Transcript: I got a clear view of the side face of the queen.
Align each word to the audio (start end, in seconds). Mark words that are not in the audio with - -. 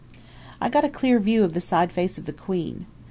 I 0.59 0.67
got 0.67 0.83
a 0.83 0.89
clear 0.89 1.19
view 1.19 1.43
of 1.43 1.53
the 1.53 1.61
side 1.61 1.91
face 1.91 2.17
of 2.17 2.25
the 2.25 2.33
queen. 2.33 2.87